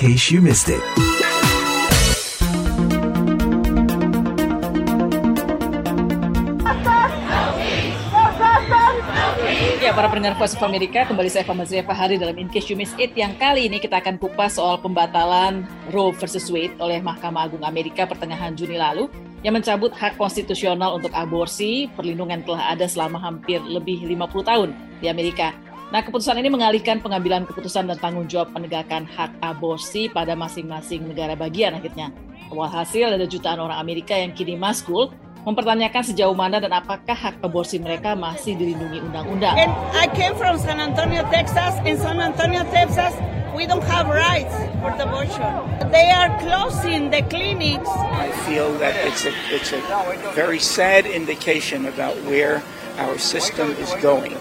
case 0.00 0.32
you 0.32 0.40
missed 0.40 0.72
it. 0.72 0.80
Ya, 9.84 9.92
para 9.92 10.08
pendengar 10.08 10.40
Voice 10.40 10.56
of 10.56 10.64
America, 10.64 11.04
kembali 11.04 11.28
saya 11.28 11.44
Fahmi 11.44 11.68
Zia 11.68 11.84
Fahari 11.84 12.16
dalam 12.16 12.32
In 12.40 12.48
Case 12.48 12.72
You 12.72 12.80
Miss 12.80 12.96
It 12.96 13.12
yang 13.12 13.36
kali 13.36 13.68
ini 13.68 13.76
kita 13.76 14.00
akan 14.00 14.16
kupas 14.16 14.56
soal 14.56 14.80
pembatalan 14.80 15.68
Roe 15.92 16.16
versus 16.16 16.48
Wade 16.48 16.80
oleh 16.80 17.04
Mahkamah 17.04 17.52
Agung 17.52 17.60
Amerika 17.60 18.08
pertengahan 18.08 18.56
Juni 18.56 18.80
lalu 18.80 19.12
yang 19.44 19.52
mencabut 19.52 19.92
hak 19.92 20.16
konstitusional 20.16 20.96
untuk 20.96 21.12
aborsi, 21.12 21.92
perlindungan 21.92 22.40
telah 22.48 22.72
ada 22.72 22.88
selama 22.88 23.20
hampir 23.20 23.60
lebih 23.60 24.00
50 24.08 24.48
tahun 24.48 24.68
di 25.04 25.12
Amerika. 25.12 25.52
Nah, 25.90 26.06
keputusan 26.06 26.38
ini 26.38 26.54
mengalihkan 26.54 27.02
pengambilan 27.02 27.50
keputusan 27.50 27.90
dan 27.90 27.98
tanggung 27.98 28.30
jawab 28.30 28.54
penegakan 28.54 29.10
hak 29.10 29.34
aborsi 29.42 30.06
pada 30.06 30.38
masing-masing 30.38 31.02
negara 31.02 31.34
bagian 31.34 31.74
akhirnya. 31.74 32.14
Walhasil 32.54 33.10
ada 33.10 33.26
jutaan 33.26 33.58
orang 33.58 33.74
Amerika 33.74 34.14
yang 34.14 34.30
kini 34.30 34.54
maskul 34.54 35.10
mempertanyakan 35.42 36.06
sejauh 36.06 36.34
mana 36.34 36.62
dan 36.62 36.70
apakah 36.70 37.14
hak 37.14 37.42
aborsi 37.42 37.82
mereka 37.82 38.14
masih 38.14 38.54
dilindungi 38.54 39.02
undang-undang. 39.02 39.58
And 39.58 39.74
I 39.90 40.06
came 40.14 40.38
from 40.38 40.62
San 40.62 40.78
Antonio, 40.78 41.26
Texas. 41.26 41.74
In 41.82 41.98
San 41.98 42.22
Antonio, 42.22 42.62
Texas, 42.70 43.10
we 43.50 43.66
don't 43.66 43.82
have 43.90 44.06
rights 44.06 44.54
for 44.78 44.94
the 44.94 45.10
abortion. 45.10 45.50
They 45.90 46.14
are 46.14 46.30
closing 46.38 47.10
the 47.10 47.26
clinics. 47.26 47.90
I 48.14 48.30
feel 48.46 48.70
that 48.78 48.94
it's 49.02 49.26
a, 49.26 49.34
it's 49.50 49.74
a 49.74 49.82
very 50.38 50.62
sad 50.62 51.02
indication 51.02 51.90
about 51.90 52.14
where 52.30 52.62
our 53.02 53.18
system 53.18 53.74
is 53.82 53.90
going. 53.98 54.38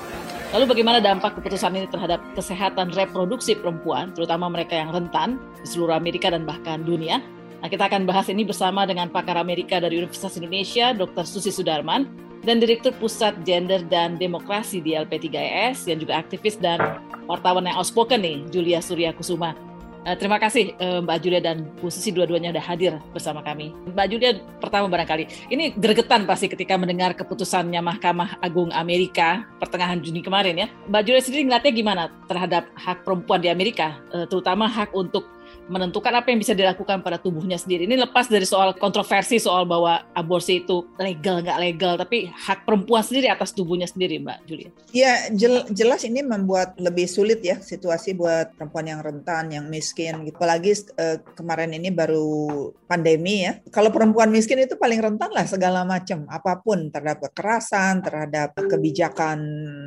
Lalu 0.49 0.65
bagaimana 0.65 0.97
dampak 0.97 1.37
keputusan 1.37 1.77
ini 1.77 1.85
terhadap 1.93 2.17
kesehatan 2.33 2.89
reproduksi 2.97 3.53
perempuan, 3.53 4.09
terutama 4.17 4.49
mereka 4.49 4.73
yang 4.73 4.89
rentan 4.89 5.37
di 5.61 5.67
seluruh 5.69 5.93
Amerika 5.93 6.33
dan 6.33 6.41
bahkan 6.41 6.81
dunia? 6.81 7.21
Nah, 7.61 7.69
kita 7.69 7.85
akan 7.85 8.09
bahas 8.09 8.33
ini 8.33 8.41
bersama 8.41 8.89
dengan 8.89 9.13
pakar 9.13 9.37
Amerika 9.37 9.77
dari 9.77 10.01
Universitas 10.01 10.41
Indonesia, 10.41 10.89
Dr. 10.97 11.21
Susi 11.29 11.53
Sudarman, 11.53 12.09
dan 12.41 12.57
Direktur 12.57 12.97
Pusat 12.97 13.45
Gender 13.45 13.85
dan 13.85 14.17
Demokrasi 14.17 14.81
di 14.81 14.97
LP3S, 14.97 15.85
yang 15.85 16.01
juga 16.01 16.17
aktivis 16.17 16.57
dan 16.57 16.81
wartawan 17.29 17.69
yang 17.69 17.77
outspoken 17.77 18.17
nih, 18.17 18.41
Julia 18.49 18.81
Surya 18.81 19.13
Kusuma. 19.13 19.68
Uh, 20.07 20.15
terima 20.15 20.39
kasih 20.39 20.71
uh, 20.79 21.03
Mbak 21.03 21.17
Julia 21.19 21.41
dan 21.43 21.67
Bu 21.83 21.91
Susi 21.91 22.15
dua-duanya 22.15 22.55
sudah 22.55 22.65
hadir 22.65 22.93
bersama 23.11 23.43
kami. 23.43 23.75
Mbak 23.91 24.07
Julia 24.07 24.31
pertama 24.63 24.87
barangkali, 24.87 25.51
ini 25.51 25.75
gregetan 25.75 26.23
pasti 26.23 26.47
ketika 26.47 26.79
mendengar 26.79 27.11
keputusannya 27.19 27.83
Mahkamah 27.83 28.39
Agung 28.39 28.71
Amerika 28.71 29.43
pertengahan 29.59 29.99
Juni 29.99 30.23
kemarin 30.23 30.55
ya. 30.55 30.67
Mbak 30.87 31.01
Julia 31.03 31.21
sendiri 31.21 31.43
ngeliatnya 31.51 31.73
gimana 31.75 32.03
terhadap 32.31 32.71
hak 32.79 33.03
perempuan 33.03 33.43
di 33.43 33.51
Amerika, 33.51 33.99
uh, 34.15 34.23
terutama 34.23 34.71
hak 34.71 34.95
untuk 34.95 35.27
menentukan 35.69 36.09
apa 36.17 36.33
yang 36.33 36.41
bisa 36.41 36.57
dilakukan 36.57 37.05
pada 37.05 37.21
tubuhnya 37.21 37.55
sendiri. 37.61 37.85
Ini 37.85 37.95
lepas 38.09 38.25
dari 38.25 38.43
soal 38.43 38.73
kontroversi 38.73 39.37
soal 39.37 39.69
bahwa 39.69 40.01
aborsi 40.17 40.65
itu 40.65 40.89
legal 40.97 41.45
nggak 41.45 41.59
legal, 41.61 41.93
tapi 42.01 42.25
hak 42.25 42.65
perempuan 42.65 43.05
sendiri 43.05 43.29
atas 43.29 43.53
tubuhnya 43.53 43.85
sendiri, 43.85 44.17
Mbak 44.17 44.37
Julia. 44.49 44.69
Ya 44.89 45.29
jelas 45.69 46.01
ini 46.01 46.25
membuat 46.25 46.73
lebih 46.81 47.05
sulit 47.05 47.45
ya 47.45 47.61
situasi 47.61 48.17
buat 48.17 48.57
perempuan 48.57 48.89
yang 48.89 49.05
rentan, 49.05 49.53
yang 49.53 49.69
miskin. 49.69 50.25
Gitu. 50.25 50.33
Apalagi 50.35 50.73
uh, 50.97 51.21
kemarin 51.37 51.77
ini 51.77 51.93
baru 51.93 52.73
pandemi 52.89 53.45
ya. 53.45 53.61
Kalau 53.69 53.93
perempuan 53.93 54.33
miskin 54.33 54.65
itu 54.65 54.73
paling 54.73 54.97
rentan 54.97 55.29
lah 55.29 55.45
segala 55.45 55.85
macam, 55.85 56.25
apa 56.25 56.57
pun 56.57 56.89
terhadap 56.89 57.29
kekerasan, 57.29 58.01
terhadap 58.01 58.57
kebijakan 58.57 59.37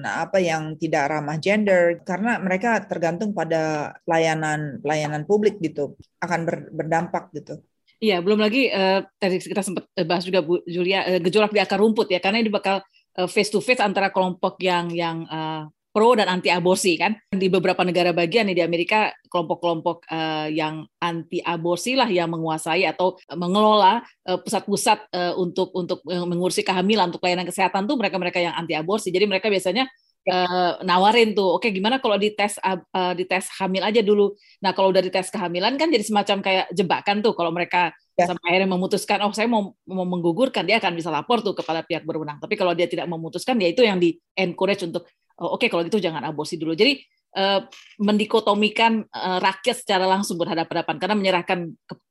apa 0.06 0.38
yang 0.38 0.78
tidak 0.78 1.10
ramah 1.10 1.40
gender, 1.42 1.98
karena 2.06 2.38
mereka 2.38 2.84
tergantung 2.86 3.34
pada 3.34 3.96
pelayanan 4.06 4.78
pelayanan 4.84 5.24
publik 5.24 5.58
gitu 5.58 5.71
gitu 5.72 5.96
akan 6.20 6.40
ber, 6.44 6.56
berdampak 6.70 7.32
gitu. 7.32 7.64
Iya, 8.02 8.18
belum 8.18 8.42
lagi 8.42 8.66
uh, 8.66 9.06
tadi 9.14 9.38
kita 9.38 9.62
sempat 9.62 9.86
eh, 9.94 10.02
bahas 10.02 10.26
juga 10.26 10.42
Bu 10.42 10.58
Julia 10.66 11.06
uh, 11.06 11.20
gejolak 11.22 11.54
di 11.54 11.62
akar 11.62 11.78
rumput 11.78 12.10
ya, 12.10 12.18
karena 12.18 12.42
ini 12.42 12.50
bakal 12.50 12.82
uh, 13.14 13.28
face 13.30 13.48
to 13.54 13.62
face 13.62 13.78
antara 13.78 14.10
kelompok 14.10 14.58
yang 14.58 14.90
yang 14.90 15.22
uh, 15.30 15.70
pro 15.94 16.16
dan 16.18 16.26
anti 16.26 16.50
aborsi 16.50 16.98
kan 16.98 17.14
di 17.30 17.46
beberapa 17.46 17.86
negara 17.86 18.10
bagian 18.10 18.50
nih 18.50 18.58
di 18.58 18.64
Amerika 18.64 19.14
kelompok-kelompok 19.30 20.08
uh, 20.10 20.50
yang 20.50 20.82
anti 20.98 21.38
aborsi 21.38 21.94
lah 21.94 22.10
yang 22.10 22.32
menguasai 22.32 22.88
atau 22.88 23.14
mengelola 23.38 24.00
pusat-pusat 24.24 24.98
uh, 25.12 25.36
untuk 25.36 25.70
untuk 25.76 26.00
mengurusi 26.02 26.64
kehamilan 26.64 27.12
untuk 27.12 27.20
pelayanan 27.20 27.44
kesehatan 27.44 27.84
tuh 27.84 28.00
mereka-mereka 28.00 28.40
yang 28.40 28.56
anti 28.56 28.72
aborsi 28.72 29.12
jadi 29.12 29.28
mereka 29.28 29.52
biasanya 29.52 29.84
uh, 30.28 30.78
nawarin 30.86 31.34
tuh, 31.34 31.58
oke 31.58 31.66
okay, 31.66 31.70
gimana 31.74 31.98
kalau 31.98 32.14
dites 32.20 32.60
uh, 32.62 33.12
dites 33.16 33.50
hamil 33.58 33.82
aja 33.82 34.04
dulu. 34.04 34.36
Nah 34.62 34.70
kalau 34.76 34.94
udah 34.94 35.02
dites 35.02 35.32
kehamilan 35.32 35.74
kan 35.80 35.90
jadi 35.90 36.04
semacam 36.04 36.38
kayak 36.44 36.66
jebakan 36.70 37.24
tuh 37.24 37.34
kalau 37.34 37.50
mereka 37.50 37.90
ya. 38.14 38.28
sampai 38.30 38.46
akhirnya 38.54 38.70
memutuskan, 38.70 39.18
oh 39.26 39.32
saya 39.34 39.48
mau 39.50 39.74
mau 39.88 40.06
menggugurkan, 40.06 40.62
dia 40.68 40.78
akan 40.78 40.94
bisa 40.94 41.10
lapor 41.10 41.42
tuh 41.42 41.56
kepada 41.56 41.82
pihak 41.82 42.06
berwenang. 42.06 42.38
Tapi 42.38 42.54
kalau 42.54 42.76
dia 42.76 42.86
tidak 42.86 43.08
memutuskan, 43.10 43.58
ya 43.58 43.68
itu 43.72 43.82
yang 43.82 43.98
di 43.98 44.14
encourage 44.38 44.86
untuk, 44.86 45.08
oh, 45.40 45.56
oke 45.56 45.66
okay, 45.66 45.68
kalau 45.72 45.82
gitu 45.86 45.98
jangan 45.98 46.22
aborsi 46.22 46.60
dulu. 46.60 46.76
Jadi 46.76 47.02
uh, 47.36 47.60
mendikotomikan 47.98 49.06
uh, 49.08 49.38
rakyat 49.40 49.82
secara 49.82 50.04
langsung 50.04 50.36
berhadapan-hadapan 50.36 50.96
karena 51.00 51.16
menyerahkan 51.16 51.58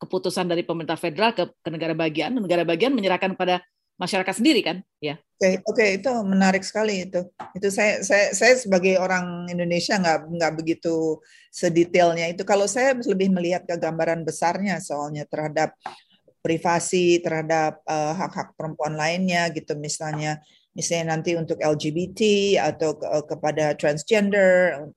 keputusan 0.02 0.50
dari 0.50 0.66
pemerintah 0.66 0.98
federal 0.98 1.32
ke, 1.32 1.48
ke 1.62 1.70
negara 1.70 1.94
bagian, 1.94 2.36
negara 2.38 2.66
bagian 2.66 2.92
menyerahkan 2.92 3.38
pada 3.38 3.62
masyarakat 4.02 4.34
sendiri 4.34 4.66
kan? 4.66 4.78
Ya. 4.98 5.22
Oke 5.22 5.38
okay, 5.38 5.54
oke 5.62 5.74
okay, 5.78 5.90
itu 6.02 6.10
menarik 6.26 6.66
sekali 6.66 7.06
itu. 7.06 7.22
Itu 7.54 7.70
saya 7.70 8.02
saya 8.02 8.34
saya 8.34 8.58
sebagai 8.58 8.98
orang 8.98 9.46
Indonesia 9.54 10.02
nggak 10.02 10.20
nggak 10.34 10.54
begitu 10.58 11.22
sedetailnya 11.54 12.34
itu. 12.34 12.42
Kalau 12.42 12.66
saya 12.66 12.98
lebih 12.98 13.30
melihat 13.30 13.70
ke 13.70 13.78
gambaran 13.78 14.26
besarnya 14.26 14.82
soalnya 14.82 15.30
terhadap 15.30 15.78
privasi 16.42 17.22
terhadap 17.22 17.86
uh, 17.86 18.18
hak-hak 18.18 18.58
perempuan 18.58 18.98
lainnya 18.98 19.48
gitu. 19.54 19.78
Misalnya 19.78 20.42
misalnya 20.74 21.16
nanti 21.16 21.38
untuk 21.38 21.62
LGBT 21.62 22.20
atau 22.74 22.98
ke, 22.98 23.08
kepada 23.30 23.78
transgender, 23.78 24.90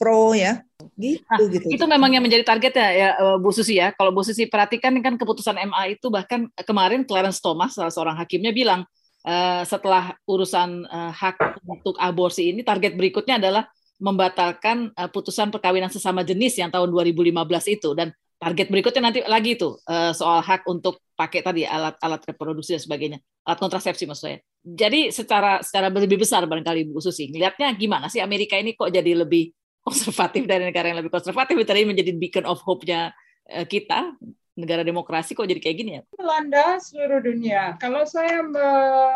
Pro 0.00 0.32
ya, 0.32 0.64
gitu 0.98 1.22
nah, 1.22 1.38
gitu. 1.46 1.66
Itu 1.70 1.84
memang 1.86 2.10
yang 2.10 2.26
menjadi 2.26 2.42
target 2.42 2.74
ya, 2.74 2.88
ya 2.90 3.08
eh, 3.14 3.36
Bu 3.38 3.54
Susi 3.54 3.78
ya. 3.78 3.94
Kalau 3.94 4.10
Bu 4.10 4.26
Susi 4.26 4.50
perhatikan 4.50 4.98
kan 4.98 5.14
keputusan 5.14 5.54
MA 5.70 5.94
itu 5.94 6.10
bahkan 6.10 6.50
kemarin 6.66 7.06
Clarence 7.06 7.38
Thomas 7.38 7.78
salah 7.78 7.94
seorang 7.94 8.18
hakimnya 8.18 8.50
bilang 8.50 8.82
uh, 9.22 9.62
setelah 9.62 10.18
urusan 10.26 10.84
uh, 10.90 11.14
hak 11.14 11.62
untuk 11.64 11.94
aborsi 12.02 12.50
ini 12.50 12.66
target 12.66 12.98
berikutnya 12.98 13.38
adalah 13.38 13.70
membatalkan 14.02 14.90
uh, 14.94 15.10
putusan 15.10 15.50
perkawinan 15.54 15.90
sesama 15.90 16.22
jenis 16.26 16.58
yang 16.58 16.70
tahun 16.70 16.90
2015 16.90 17.34
itu 17.74 17.90
dan 17.94 18.14
target 18.38 18.70
berikutnya 18.70 19.02
nanti 19.10 19.20
lagi 19.26 19.58
itu 19.58 19.74
uh, 19.74 20.14
soal 20.14 20.38
hak 20.38 20.62
untuk 20.70 21.02
pakai 21.18 21.42
tadi 21.42 21.66
alat-alat 21.66 22.22
reproduksi 22.22 22.78
dan 22.78 22.82
sebagainya, 22.86 23.18
alat 23.42 23.58
kontrasepsi 23.58 24.06
maksud 24.06 24.22
saya. 24.30 24.38
Jadi 24.62 25.10
secara 25.10 25.58
secara 25.66 25.90
lebih 25.90 26.22
besar 26.22 26.46
barangkali 26.46 26.94
Bu 26.94 27.02
Susi, 27.02 27.26
lihatnya 27.34 27.74
gimana 27.74 28.06
sih 28.06 28.22
Amerika 28.22 28.54
ini 28.54 28.78
kok 28.78 28.94
jadi 28.94 29.26
lebih 29.26 29.50
konservatif 29.88 30.44
dari 30.44 30.68
negara 30.68 30.92
yang 30.92 31.00
lebih 31.00 31.12
konservatif, 31.12 31.56
tadi 31.64 31.88
menjadi 31.88 32.12
beacon 32.12 32.44
of 32.44 32.60
hope-nya 32.60 33.16
uh, 33.48 33.64
kita, 33.64 34.12
negara 34.58 34.82
demokrasi 34.82 35.38
kok 35.38 35.46
jadi 35.46 35.62
kayak 35.62 35.76
gini 35.78 35.90
ya? 35.98 36.02
Melanda 36.18 36.82
seluruh 36.82 37.22
dunia. 37.22 37.78
Kalau 37.78 38.02
saya 38.02 38.42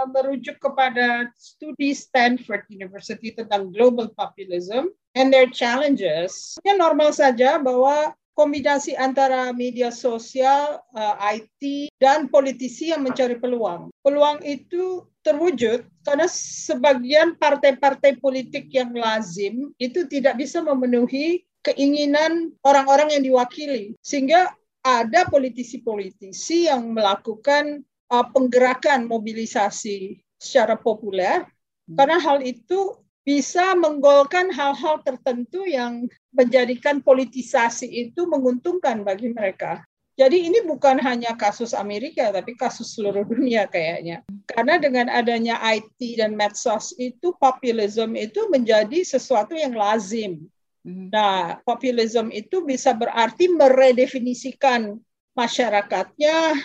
merujuk 0.07 0.63
kepada 0.63 1.29
studi 1.35 1.91
Stanford 1.93 2.63
University 2.71 3.35
tentang 3.35 3.75
global 3.75 4.15
populism 4.15 4.95
and 5.19 5.35
their 5.35 5.51
challenges, 5.51 6.57
ya 6.63 6.79
normal 6.79 7.11
saja 7.11 7.59
bahwa 7.59 8.15
kombinasi 8.33 8.97
antara 8.97 9.53
media 9.53 9.93
sosial, 9.93 10.81
eh, 10.97 11.43
IT, 11.43 11.63
dan 12.01 12.33
politisi 12.33 12.89
yang 12.95 13.05
mencari 13.05 13.37
peluang. 13.37 13.92
Peluang 14.03 14.43
itu 14.43 15.07
terwujud 15.23 15.87
karena 16.03 16.27
sebagian 16.31 17.39
partai-partai 17.39 18.19
politik 18.19 18.67
yang 18.75 18.91
lazim 18.91 19.71
itu 19.79 20.03
tidak 20.11 20.43
bisa 20.43 20.59
memenuhi 20.59 21.47
keinginan 21.63 22.51
orang-orang 22.67 23.15
yang 23.15 23.23
diwakili. 23.23 23.95
Sehingga 24.03 24.51
ada 24.83 25.31
politisi-politisi 25.31 26.67
yang 26.67 26.91
melakukan 26.91 27.87
uh, 28.11 28.27
penggerakan 28.35 29.07
mobilisasi 29.07 30.19
secara 30.43 30.75
populer 30.75 31.47
karena 31.87 32.19
hal 32.19 32.43
itu 32.43 32.99
bisa 33.23 33.79
menggolkan 33.79 34.51
hal-hal 34.51 34.99
tertentu 35.07 35.63
yang 35.63 36.11
menjadikan 36.35 36.99
politisasi 36.99 37.87
itu 37.87 38.27
menguntungkan 38.27 39.07
bagi 39.07 39.31
mereka. 39.31 39.87
Jadi 40.13 40.45
ini 40.45 40.61
bukan 40.69 41.01
hanya 41.01 41.33
kasus 41.33 41.73
Amerika, 41.73 42.29
tapi 42.29 42.53
kasus 42.53 42.93
seluruh 42.93 43.25
dunia 43.25 43.65
kayaknya. 43.65 44.21
Karena 44.45 44.77
dengan 44.77 45.09
adanya 45.09 45.57
IT 45.73 46.21
dan 46.21 46.37
medsos 46.37 46.93
itu, 47.01 47.33
populisme 47.41 48.13
itu 48.21 48.45
menjadi 48.53 49.01
sesuatu 49.09 49.57
yang 49.57 49.73
lazim. 49.73 50.45
Hmm. 50.85 51.09
Nah, 51.09 51.65
populisme 51.65 52.29
itu 52.29 52.61
bisa 52.61 52.93
berarti 52.93 53.49
meredefinisikan 53.49 55.01
masyarakatnya, 55.33 56.61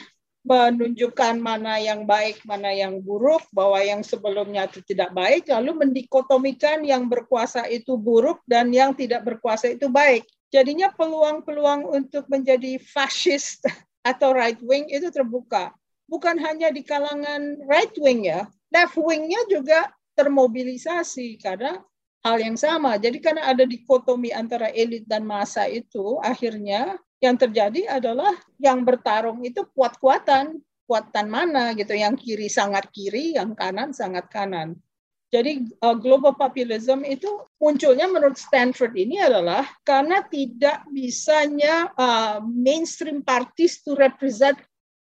menunjukkan 0.48 1.40
mana 1.40 1.80
yang 1.80 2.04
baik, 2.04 2.44
mana 2.44 2.76
yang 2.76 3.00
buruk, 3.00 3.48
bahwa 3.56 3.80
yang 3.80 4.04
sebelumnya 4.04 4.68
itu 4.68 4.84
tidak 4.84 5.16
baik, 5.16 5.48
lalu 5.48 5.88
mendikotomikan 5.88 6.84
yang 6.84 7.08
berkuasa 7.08 7.64
itu 7.72 7.96
buruk 7.96 8.44
dan 8.44 8.76
yang 8.76 8.92
tidak 8.92 9.24
berkuasa 9.24 9.72
itu 9.72 9.88
baik. 9.88 10.28
Jadinya 10.54 10.92
peluang-peluang 10.94 11.88
untuk 11.88 12.28
menjadi 12.32 12.80
fasis 12.80 13.60
atau 14.02 14.32
right 14.32 14.60
wing 14.64 14.88
itu 14.88 15.12
terbuka. 15.12 15.76
Bukan 16.08 16.40
hanya 16.40 16.72
di 16.72 16.88
kalangan 16.88 17.60
right 17.68 17.92
wing 18.00 18.32
ya, 18.32 18.48
left 18.72 18.96
wingnya 18.96 19.44
juga 19.52 19.92
termobilisasi 20.16 21.38
karena 21.44 21.84
hal 22.24 22.38
yang 22.40 22.56
sama. 22.56 22.96
Jadi 22.96 23.20
karena 23.20 23.52
ada 23.52 23.68
dikotomi 23.68 24.32
antara 24.32 24.72
elit 24.72 25.04
dan 25.04 25.28
massa 25.28 25.68
itu, 25.68 26.18
akhirnya 26.24 26.96
yang 27.20 27.36
terjadi 27.36 28.00
adalah 28.00 28.32
yang 28.60 28.88
bertarung 28.88 29.44
itu 29.44 29.68
kuat-kuatan, 29.76 30.60
kuatan 30.88 31.28
mana 31.28 31.76
gitu, 31.76 31.92
yang 31.92 32.16
kiri 32.16 32.48
sangat 32.48 32.88
kiri, 32.96 33.36
yang 33.36 33.52
kanan 33.54 33.92
sangat 33.92 34.32
kanan. 34.32 34.80
Jadi 35.28 35.68
uh, 35.84 35.98
global 36.00 36.32
populism 36.40 37.04
itu 37.04 37.28
munculnya 37.60 38.08
menurut 38.08 38.40
Stanford 38.40 38.96
ini 38.96 39.20
adalah 39.20 39.68
karena 39.84 40.24
tidak 40.24 40.88
bisanya 40.88 41.92
uh, 42.00 42.40
mainstream 42.40 43.20
parties 43.20 43.84
to 43.84 43.92
represent 44.00 44.56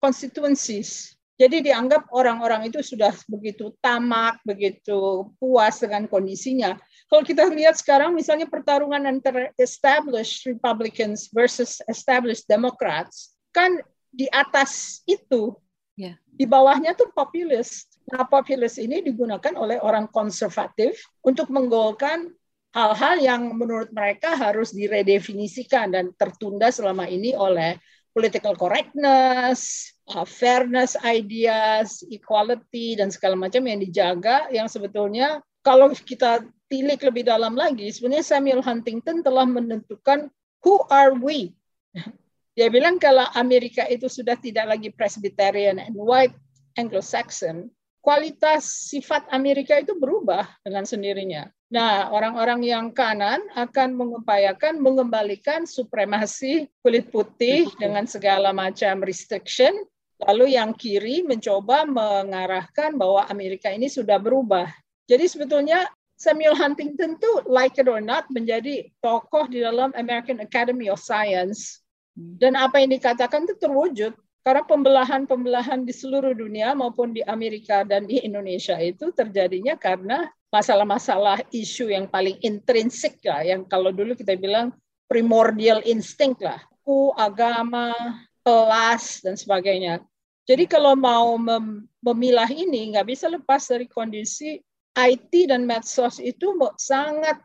constituencies. 0.00 1.12
Jadi 1.38 1.70
dianggap 1.70 2.10
orang-orang 2.10 2.66
itu 2.66 2.82
sudah 2.82 3.14
begitu 3.30 3.70
tamak, 3.78 4.42
begitu 4.42 5.28
puas 5.38 5.78
dengan 5.78 6.10
kondisinya. 6.10 6.74
Kalau 7.06 7.22
kita 7.22 7.46
lihat 7.46 7.78
sekarang 7.78 8.10
misalnya 8.10 8.50
pertarungan 8.50 9.06
antara 9.06 9.54
established 9.54 10.42
Republicans 10.50 11.30
versus 11.30 11.78
established 11.86 12.48
Democrats, 12.50 13.38
kan 13.54 13.78
di 14.10 14.26
atas 14.34 15.00
itu, 15.06 15.54
yeah. 15.94 16.18
di 16.26 16.42
bawahnya 16.42 16.96
tuh 16.98 17.06
populis 17.14 17.86
Nah, 18.08 18.24
populis 18.24 18.80
ini 18.80 19.04
digunakan 19.04 19.52
oleh 19.60 19.76
orang 19.84 20.08
konservatif 20.08 20.96
untuk 21.20 21.52
menggolkan 21.52 22.32
hal-hal 22.72 23.16
yang 23.20 23.52
menurut 23.52 23.92
mereka 23.92 24.32
harus 24.32 24.72
diredefinisikan 24.72 25.92
dan 25.92 26.12
tertunda 26.16 26.72
selama 26.72 27.04
ini 27.04 27.36
oleh 27.36 27.76
political 28.16 28.56
correctness, 28.56 29.92
uh, 30.08 30.24
fairness 30.24 30.96
ideas, 31.04 32.00
equality 32.08 32.96
dan 32.96 33.12
segala 33.12 33.36
macam 33.36 33.60
yang 33.68 33.78
dijaga 33.78 34.48
yang 34.48 34.66
sebetulnya 34.66 35.44
kalau 35.60 35.92
kita 35.92 36.48
tilik 36.72 37.00
lebih 37.04 37.28
dalam 37.28 37.52
lagi 37.56 37.92
sebenarnya 37.92 38.24
Samuel 38.24 38.64
Huntington 38.64 39.20
telah 39.20 39.44
menentukan 39.44 40.32
who 40.64 40.80
are 40.88 41.12
we. 41.12 41.52
Dia 42.58 42.72
bilang 42.72 42.98
kalau 42.98 43.28
Amerika 43.38 43.86
itu 43.86 44.10
sudah 44.10 44.34
tidak 44.34 44.66
lagi 44.66 44.90
Presbyterian 44.90 45.78
and 45.78 45.94
white 45.94 46.34
Anglo-Saxon, 46.74 47.70
kualitas 48.08 48.88
sifat 48.88 49.28
Amerika 49.28 49.76
itu 49.76 49.92
berubah 49.92 50.48
dengan 50.64 50.88
sendirinya. 50.88 51.44
Nah, 51.68 52.08
orang-orang 52.08 52.64
yang 52.64 52.88
kanan 52.96 53.36
akan 53.52 53.92
mengupayakan 53.92 54.80
mengembalikan 54.80 55.68
supremasi 55.68 56.72
kulit 56.80 57.12
putih 57.12 57.68
dengan 57.76 58.08
segala 58.08 58.56
macam 58.56 59.04
restriction. 59.04 59.76
Lalu 60.24 60.56
yang 60.56 60.72
kiri 60.72 61.20
mencoba 61.20 61.84
mengarahkan 61.84 62.96
bahwa 62.96 63.28
Amerika 63.28 63.68
ini 63.68 63.92
sudah 63.92 64.16
berubah. 64.16 64.72
Jadi 65.04 65.28
sebetulnya 65.28 65.84
Samuel 66.16 66.56
Huntington 66.56 67.20
tuh 67.20 67.44
like 67.44 67.76
it 67.76 67.92
or 67.92 68.00
not 68.00 68.24
menjadi 68.32 68.88
tokoh 69.04 69.52
di 69.52 69.60
dalam 69.60 69.92
American 69.92 70.40
Academy 70.40 70.88
of 70.88 70.96
Science. 70.96 71.84
Dan 72.16 72.56
apa 72.56 72.80
yang 72.80 72.88
dikatakan 72.88 73.44
itu 73.44 73.60
terwujud 73.60 74.16
karena 74.48 74.64
pembelahan-pembelahan 74.64 75.84
di 75.84 75.92
seluruh 75.92 76.32
dunia 76.32 76.72
maupun 76.72 77.12
di 77.12 77.20
Amerika 77.20 77.84
dan 77.84 78.08
di 78.08 78.24
Indonesia 78.24 78.80
itu 78.80 79.12
terjadinya 79.12 79.76
karena 79.76 80.24
masalah-masalah 80.48 81.44
isu 81.52 81.92
yang 81.92 82.08
paling 82.08 82.40
intrinsik 82.40 83.20
lah, 83.28 83.44
yang 83.44 83.68
kalau 83.68 83.92
dulu 83.92 84.16
kita 84.16 84.40
bilang 84.40 84.72
primordial 85.04 85.84
instinct 85.84 86.40
lah, 86.40 86.64
ku, 86.80 87.12
agama, 87.12 87.92
kelas, 88.40 89.20
dan 89.20 89.36
sebagainya. 89.36 90.00
Jadi 90.48 90.64
kalau 90.64 90.96
mau 90.96 91.36
mem 91.36 91.84
memilah 92.00 92.48
ini, 92.48 92.96
nggak 92.96 93.04
bisa 93.04 93.28
lepas 93.28 93.60
dari 93.68 93.84
kondisi 93.84 94.56
IT 94.96 95.52
dan 95.52 95.68
medsos 95.68 96.16
itu 96.24 96.56
sangat 96.80 97.36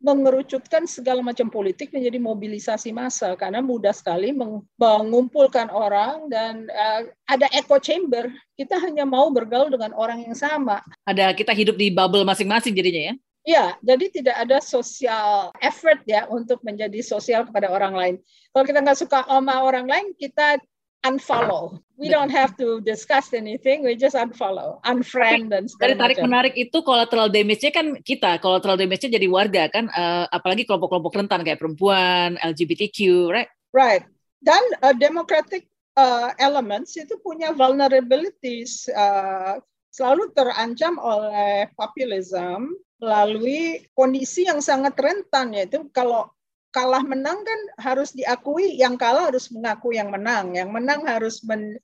mengerucutkan 0.00 0.88
segala 0.88 1.20
macam 1.20 1.52
politik 1.52 1.92
menjadi 1.92 2.16
mobilisasi 2.16 2.88
massa 2.90 3.36
karena 3.36 3.60
mudah 3.60 3.92
sekali 3.92 4.32
mengumpulkan 4.80 5.68
orang 5.68 6.26
dan 6.32 6.64
uh, 6.72 7.04
ada 7.28 7.46
echo 7.52 7.76
chamber. 7.76 8.32
Kita 8.56 8.80
hanya 8.80 9.04
mau 9.04 9.28
bergaul 9.28 9.68
dengan 9.68 9.92
orang 9.92 10.24
yang 10.24 10.32
sama. 10.32 10.80
Ada 11.04 11.36
kita 11.36 11.52
hidup 11.52 11.76
di 11.76 11.92
bubble 11.92 12.24
masing-masing 12.24 12.72
jadinya 12.72 13.12
ya. 13.12 13.14
Ya, 13.40 13.64
jadi 13.80 14.12
tidak 14.12 14.36
ada 14.36 14.60
sosial 14.60 15.48
effort 15.64 16.04
ya 16.04 16.28
untuk 16.28 16.60
menjadi 16.60 17.00
sosial 17.00 17.48
kepada 17.48 17.72
orang 17.72 17.94
lain. 17.96 18.14
Kalau 18.52 18.64
kita 18.68 18.84
nggak 18.84 19.00
suka 19.00 19.24
sama 19.24 19.64
orang 19.64 19.88
lain, 19.88 20.12
kita 20.12 20.60
unfollow. 21.06 21.80
We 22.00 22.08
don't 22.08 22.32
have 22.32 22.56
to 22.56 22.80
discuss 22.80 23.36
anything, 23.36 23.84
we 23.84 23.92
just 23.92 24.16
unfollow, 24.16 24.80
unfriend 24.88 25.52
dan 25.52 25.68
segala 25.68 25.92
Dari 25.92 26.00
tarik 26.00 26.16
macam. 26.16 26.26
menarik 26.32 26.54
itu 26.56 26.78
collateral 26.80 27.28
damage-nya 27.28 27.72
kan 27.76 27.86
kita, 28.00 28.40
collateral 28.40 28.80
damage-nya 28.80 29.20
jadi 29.20 29.28
warga 29.28 29.68
kan, 29.68 29.92
uh, 29.92 30.24
apalagi 30.32 30.64
kelompok-kelompok 30.64 31.12
rentan 31.12 31.44
kayak 31.44 31.60
perempuan, 31.60 32.40
LGBTQ, 32.40 33.28
right? 33.28 33.48
Right. 33.76 34.04
Dan 34.40 34.60
uh, 34.80 34.96
democratic 34.96 35.68
uh, 36.00 36.32
elements 36.40 36.96
itu 36.96 37.20
punya 37.20 37.52
vulnerabilities, 37.52 38.88
uh, 38.96 39.60
selalu 39.92 40.32
terancam 40.32 40.96
oleh 40.96 41.68
populism 41.76 42.72
melalui 43.00 43.84
kondisi 43.96 44.46
yang 44.46 44.60
sangat 44.60 44.94
rentan 44.96 45.56
yaitu 45.56 45.88
kalau 45.90 46.28
kalah 46.70 47.02
menang 47.02 47.42
kan 47.42 47.60
harus 47.82 48.14
diakui, 48.14 48.78
yang 48.78 48.94
kalah 48.94 49.30
harus 49.30 49.50
mengaku 49.50 49.94
yang 49.94 50.10
menang, 50.10 50.54
yang 50.54 50.70
menang 50.70 51.02
harus 51.06 51.42
men 51.46 51.78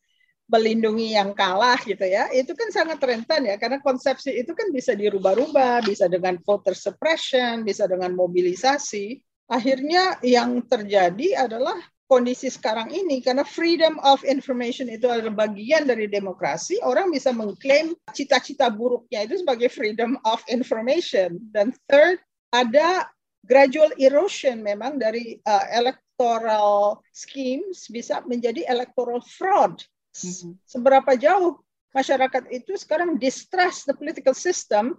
melindungi 0.46 1.18
yang 1.18 1.34
kalah 1.34 1.78
gitu 1.82 2.06
ya. 2.06 2.30
Itu 2.30 2.54
kan 2.54 2.70
sangat 2.70 3.02
rentan 3.02 3.50
ya 3.50 3.58
karena 3.58 3.82
konsepsi 3.82 4.30
itu 4.30 4.54
kan 4.54 4.70
bisa 4.70 4.94
dirubah-rubah, 4.94 5.82
bisa 5.82 6.06
dengan 6.06 6.38
voter 6.38 6.74
suppression, 6.78 7.66
bisa 7.66 7.90
dengan 7.90 8.14
mobilisasi. 8.14 9.18
Akhirnya 9.50 10.18
yang 10.22 10.62
terjadi 10.66 11.46
adalah 11.46 11.78
kondisi 12.06 12.46
sekarang 12.46 12.94
ini 12.94 13.18
karena 13.18 13.42
freedom 13.42 13.98
of 14.06 14.22
information 14.22 14.86
itu 14.86 15.10
adalah 15.10 15.46
bagian 15.46 15.90
dari 15.90 16.06
demokrasi, 16.06 16.78
orang 16.86 17.10
bisa 17.10 17.34
mengklaim 17.34 17.94
cita-cita 18.14 18.70
buruknya 18.70 19.26
itu 19.26 19.42
sebagai 19.42 19.66
freedom 19.66 20.14
of 20.22 20.38
information. 20.46 21.42
Dan 21.50 21.74
third, 21.90 22.22
ada 22.54 23.10
gradual 23.46 23.94
erosion 23.96 24.60
memang 24.60 24.98
dari 24.98 25.38
uh, 25.46 25.64
electoral 25.72 27.00
schemes 27.14 27.86
bisa 27.86 28.20
menjadi 28.26 28.66
electoral 28.66 29.22
fraud. 29.22 29.80
Mm-hmm. 30.18 30.52
Seberapa 30.66 31.12
jauh 31.14 31.62
masyarakat 31.94 32.50
itu 32.52 32.76
sekarang 32.76 33.16
distrust 33.16 33.88
the 33.88 33.94
political 33.94 34.34
system 34.36 34.98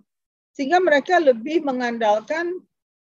sehingga 0.55 0.81
mereka 0.81 1.21
lebih 1.21 1.61
mengandalkan 1.61 2.57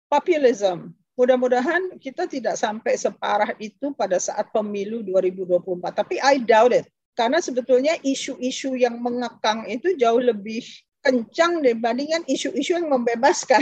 populism. 0.09 0.95
Mudah-mudahan 1.13 2.01
kita 2.01 2.25
tidak 2.25 2.57
sampai 2.57 2.97
separah 2.97 3.53
itu 3.61 3.93
pada 3.93 4.17
saat 4.17 4.49
pemilu 4.49 5.05
2024. 5.05 5.93
Tapi 5.93 6.17
I 6.17 6.41
doubt 6.41 6.73
it. 6.73 6.89
Karena 7.13 7.37
sebetulnya 7.37 7.93
isu-isu 8.01 8.73
yang 8.73 8.97
mengekang 8.97 9.69
itu 9.69 9.93
jauh 9.93 10.17
lebih 10.17 10.65
kencang 11.05 11.61
dibandingkan 11.61 12.25
isu-isu 12.25 12.81
yang 12.81 12.89
membebaskan. 12.89 13.61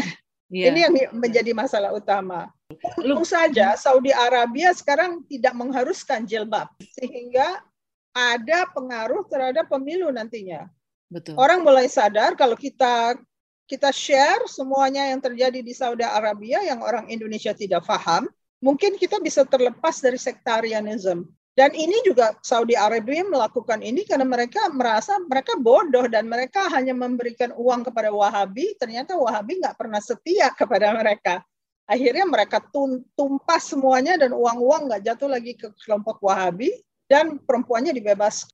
Yeah. 0.51 0.75
Ini 0.75 0.79
yang 0.83 0.93
menjadi 1.15 1.55
masalah 1.55 1.95
utama. 1.95 2.51
Untung 2.99 3.23
saja 3.23 3.79
Saudi 3.79 4.11
Arabia 4.11 4.75
sekarang 4.75 5.23
tidak 5.31 5.55
mengharuskan 5.55 6.27
jilbab 6.27 6.67
sehingga 6.99 7.63
ada 8.11 8.67
pengaruh 8.75 9.23
terhadap 9.31 9.71
pemilu 9.71 10.11
nantinya. 10.11 10.67
Betul. 11.07 11.39
Orang 11.39 11.63
mulai 11.63 11.87
sadar 11.87 12.35
kalau 12.35 12.59
kita 12.59 13.15
kita 13.63 13.95
share 13.95 14.43
semuanya 14.51 15.07
yang 15.07 15.23
terjadi 15.23 15.63
di 15.63 15.71
Saudi 15.71 16.03
Arabia 16.03 16.59
yang 16.67 16.83
orang 16.83 17.07
Indonesia 17.07 17.55
tidak 17.55 17.87
paham, 17.87 18.27
mungkin 18.59 18.99
kita 18.99 19.23
bisa 19.23 19.47
terlepas 19.47 20.03
dari 20.03 20.19
sektarianism. 20.19 21.23
Dan 21.51 21.75
ini 21.75 21.99
juga 22.07 22.31
Saudi 22.39 22.79
Arabia 22.79 23.27
melakukan 23.27 23.83
ini 23.83 24.07
karena 24.07 24.23
mereka 24.23 24.71
merasa 24.71 25.19
mereka 25.27 25.59
bodoh 25.59 26.07
dan 26.07 26.31
mereka 26.31 26.71
hanya 26.71 26.95
memberikan 26.95 27.51
uang 27.51 27.91
kepada 27.91 28.07
Wahabi, 28.07 28.71
ternyata 28.79 29.19
Wahabi 29.19 29.59
nggak 29.59 29.75
pernah 29.75 29.99
setia 29.99 30.47
kepada 30.55 30.95
mereka. 30.95 31.43
Akhirnya 31.91 32.23
mereka 32.23 32.63
tumpas 33.19 33.67
semuanya 33.67 34.15
dan 34.15 34.31
uang-uang 34.31 34.87
nggak 34.87 35.03
jatuh 35.11 35.27
lagi 35.27 35.59
ke 35.59 35.75
kelompok 35.83 36.23
Wahabi 36.23 36.71
dan 37.11 37.35
perempuannya 37.43 37.91
dibebas. 37.91 38.47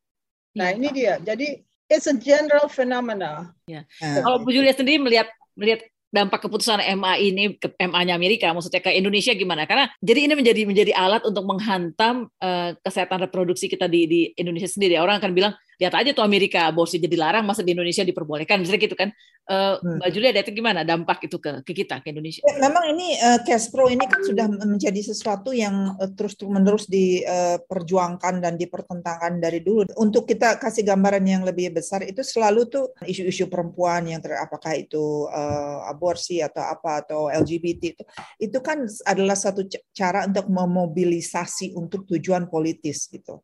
Nah 0.57 0.73
ya. 0.73 0.81
ini 0.81 0.87
dia. 0.89 1.13
Jadi 1.21 1.61
it's 1.85 2.09
a 2.09 2.17
general 2.17 2.65
phenomena. 2.65 3.53
Ya. 3.69 3.85
Kalau 4.01 4.41
Bu 4.41 4.49
Julia 4.49 4.73
sendiri 4.73 4.97
melihat 4.97 5.29
melihat 5.53 5.85
dampak 6.07 6.47
keputusan 6.47 6.79
MA 6.95 7.13
ini 7.19 7.59
ke 7.59 7.67
MA-nya 7.77 8.15
Amerika 8.15 8.47
maksudnya 8.55 8.79
ke 8.79 8.91
Indonesia 8.95 9.35
gimana? 9.35 9.67
Karena 9.67 9.91
jadi 9.99 10.19
ini 10.29 10.33
menjadi 10.33 10.61
menjadi 10.63 10.91
alat 10.95 11.23
untuk 11.27 11.43
menghantam 11.43 12.31
uh, 12.39 12.71
kesehatan 12.81 13.27
reproduksi 13.27 13.67
kita 13.67 13.91
di 13.91 14.07
di 14.07 14.21
Indonesia 14.39 14.69
sendiri. 14.71 14.97
Orang 14.97 15.19
akan 15.19 15.31
bilang 15.35 15.53
lihat 15.77 15.93
aja 15.93 16.09
tuh 16.13 16.25
Amerika 16.25 16.65
aborsi 16.65 16.97
jadi 16.97 17.13
larang, 17.13 17.45
masa 17.45 17.61
di 17.61 17.71
Indonesia 17.73 18.01
diperbolehkan, 18.01 18.61
misalnya 18.61 18.81
gitu 18.81 18.97
kan. 18.97 19.13
Uh, 19.47 19.79
hmm. 19.79 20.03
Mbak 20.03 20.09
Julia, 20.11 20.31
itu 20.35 20.51
gimana 20.59 20.83
dampak 20.83 21.23
itu 21.23 21.39
ke, 21.39 21.63
ke 21.63 21.71
kita, 21.71 22.03
ke 22.03 22.11
Indonesia? 22.11 22.43
Ya, 22.43 22.59
memang 22.59 22.83
ini 22.91 23.15
uh, 23.15 23.39
Castro 23.47 23.87
ini 23.87 24.03
kan 24.03 24.19
sudah 24.19 24.43
menjadi 24.51 24.99
sesuatu 24.99 25.55
yang 25.55 25.95
uh, 25.95 26.11
terus 26.11 26.35
menerus 26.43 26.83
diperjuangkan 26.91 28.33
uh, 28.35 28.41
dan 28.43 28.59
dipertentangkan 28.59 29.39
dari 29.39 29.63
dulu. 29.63 29.87
Untuk 29.95 30.27
kita 30.27 30.59
kasih 30.59 30.83
gambaran 30.83 31.23
yang 31.23 31.47
lebih 31.47 31.71
besar 31.71 32.03
itu 32.03 32.19
selalu 32.27 32.67
tuh 32.67 32.91
isu-isu 33.07 33.47
perempuan 33.47 34.03
yang 34.11 34.19
ter, 34.19 34.35
apakah 34.35 34.75
itu 34.75 35.31
uh, 35.31 35.87
aborsi 35.87 36.43
atau 36.43 36.67
apa 36.67 37.07
atau 37.07 37.31
LGBT 37.31 37.81
itu 37.95 38.03
itu 38.43 38.59
kan 38.59 38.83
adalah 39.07 39.39
satu 39.39 39.63
cara 39.95 40.27
untuk 40.27 40.51
memobilisasi 40.51 41.71
untuk 41.71 42.03
tujuan 42.09 42.51
politis 42.51 43.07
gitu. 43.07 43.39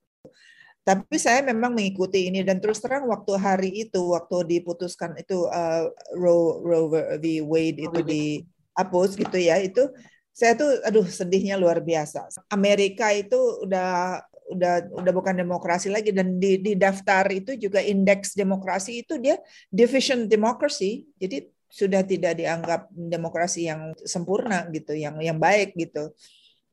Tapi 0.83 1.15
saya 1.15 1.39
memang 1.39 1.71
mengikuti 1.71 2.27
ini 2.27 2.43
dan 2.43 2.59
terus 2.59 2.83
terang 2.83 3.07
waktu 3.07 3.39
hari 3.39 3.71
itu 3.87 4.03
waktu 4.11 4.59
diputuskan 4.59 5.15
itu 5.15 5.47
uh, 5.47 5.87
Roe 6.19 6.59
Roe 6.59 6.87
v 7.23 7.39
Wade 7.39 7.87
itu 7.87 7.99
dihapus 8.03 9.15
gitu 9.15 9.37
ya 9.39 9.63
itu 9.63 9.87
saya 10.35 10.59
tuh 10.59 10.83
aduh 10.83 11.07
sedihnya 11.07 11.55
luar 11.55 11.79
biasa. 11.79 12.27
Amerika 12.51 13.15
itu 13.15 13.63
udah 13.63 14.19
udah 14.51 14.73
udah 14.91 15.11
bukan 15.15 15.39
demokrasi 15.39 15.87
lagi 15.87 16.11
dan 16.11 16.35
di, 16.35 16.59
di 16.59 16.75
daftar 16.75 17.31
itu 17.31 17.55
juga 17.55 17.79
indeks 17.79 18.35
demokrasi 18.35 19.07
itu 19.07 19.15
dia 19.23 19.39
division 19.71 20.27
democracy. 20.27 21.07
Jadi 21.15 21.47
sudah 21.71 22.03
tidak 22.03 22.37
dianggap 22.37 22.91
demokrasi 22.91 23.71
yang 23.71 23.95
sempurna 24.03 24.67
gitu, 24.69 24.93
yang 24.93 25.15
yang 25.23 25.39
baik 25.39 25.73
gitu. 25.79 26.11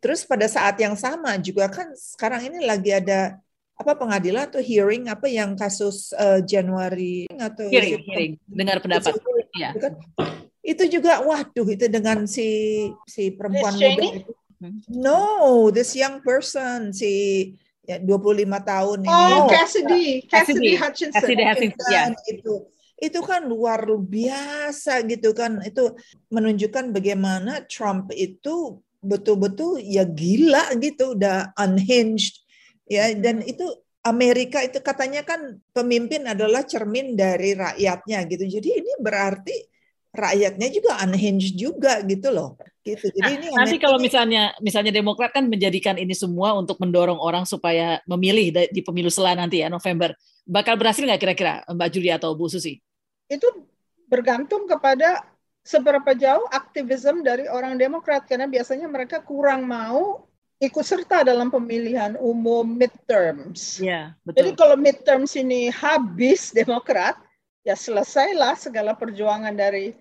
Terus 0.00 0.24
pada 0.24 0.48
saat 0.48 0.80
yang 0.80 0.96
sama 0.96 1.36
juga 1.38 1.68
kan 1.68 1.92
sekarang 1.94 2.48
ini 2.48 2.64
lagi 2.64 2.90
ada 2.96 3.36
apa 3.80 3.96
pengadilan 3.96 4.52
atau 4.52 4.60
hearing? 4.60 5.08
Apa 5.08 5.24
yang 5.32 5.56
kasus 5.56 6.12
uh, 6.12 6.44
Januari 6.44 7.24
atau 7.40 7.64
hearing, 7.72 8.04
hearing. 8.04 8.32
dengar 8.44 8.76
pendapat. 8.84 9.16
itu, 9.16 9.30
ya. 9.56 9.72
kan? 9.72 9.96
itu 10.60 10.84
juga 10.92 11.24
waduh 11.24 11.64
itu 11.72 11.88
dengan 11.88 12.28
si 12.28 12.48
si 13.08 13.32
perempuan 13.32 13.74
muda 13.80 14.04
itu. 14.20 14.32
No 14.92 15.72
this 15.72 15.96
young 15.96 16.20
person 16.20 16.92
si 16.92 17.56
ya 17.88 17.96
25 17.96 18.44
tahun 18.44 18.98
ini. 19.08 19.08
Oh 19.08 19.48
Cassidy. 19.48 20.06
Cassidy, 20.28 20.76
Hutchinson. 20.76 21.16
Cassidy 21.16 21.42
Hutchinson 21.48 21.90
ya. 21.90 22.12
itu 22.28 22.68
itu 23.00 23.20
kan 23.24 23.48
luar 23.48 23.88
biasa 23.88 25.00
gitu 25.08 25.32
kan. 25.32 25.64
Itu 25.64 25.96
menunjukkan 26.28 26.92
bagaimana 26.92 27.64
Trump 27.64 28.12
itu 28.12 28.84
betul-betul 29.00 29.80
ya 29.80 30.04
gila 30.04 30.76
gitu 30.76 31.16
udah 31.16 31.56
unhinged 31.56 32.36
ya 32.90 33.14
dan 33.14 33.46
itu 33.46 33.64
Amerika 34.00 34.64
itu 34.64 34.80
katanya 34.80 35.22
kan 35.22 35.60
pemimpin 35.76 36.24
adalah 36.24 36.64
cermin 36.64 37.14
dari 37.14 37.52
rakyatnya 37.52 38.18
gitu. 38.32 38.44
Jadi 38.58 38.68
ini 38.80 38.92
berarti 38.98 39.52
rakyatnya 40.10 40.68
juga 40.72 40.98
unhinged 41.04 41.54
juga 41.54 42.00
gitu 42.02 42.32
loh. 42.32 42.56
Gitu. 42.80 43.12
Jadi 43.12 43.20
nah, 43.20 43.36
ini 43.36 43.46
nanti 43.52 43.76
kalau 43.76 44.00
misalnya 44.00 44.56
misalnya 44.64 44.88
Demokrat 44.88 45.36
kan 45.36 45.46
menjadikan 45.46 46.00
ini 46.00 46.16
semua 46.16 46.56
untuk 46.56 46.80
mendorong 46.80 47.20
orang 47.20 47.44
supaya 47.44 48.00
memilih 48.08 48.72
di 48.72 48.80
pemilu 48.80 49.12
setelah 49.12 49.44
nanti 49.44 49.60
ya 49.60 49.68
November. 49.68 50.16
Bakal 50.48 50.80
berhasil 50.80 51.04
nggak 51.04 51.20
kira-kira 51.20 51.62
Mbak 51.68 51.88
Julia 51.92 52.16
atau 52.16 52.32
Bu 52.32 52.48
Susi? 52.48 52.80
Itu 53.28 53.46
bergantung 54.08 54.64
kepada 54.64 55.28
seberapa 55.60 56.16
jauh 56.16 56.48
aktivisme 56.48 57.20
dari 57.20 57.44
orang 57.46 57.76
Demokrat 57.76 58.24
karena 58.24 58.48
biasanya 58.48 58.88
mereka 58.88 59.20
kurang 59.20 59.68
mau 59.68 60.24
ikut 60.60 60.84
serta 60.84 61.24
dalam 61.24 61.48
pemilihan 61.48 62.20
umum 62.20 62.68
midterms. 62.68 63.80
Ya, 63.80 64.12
betul. 64.22 64.36
Jadi 64.44 64.50
kalau 64.60 64.76
midterms 64.76 65.32
ini 65.34 65.72
habis 65.72 66.52
Demokrat, 66.52 67.16
ya 67.64 67.72
selesailah 67.72 68.60
segala 68.60 68.92
perjuangan 68.92 69.56
dari 69.56 69.96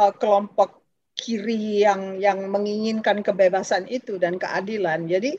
uh, 0.00 0.12
kelompok 0.16 0.80
kiri 1.14 1.84
yang 1.84 2.18
yang 2.18 2.48
menginginkan 2.48 3.20
kebebasan 3.20 3.84
itu 3.86 4.16
dan 4.16 4.40
keadilan. 4.40 5.06
Jadi 5.06 5.36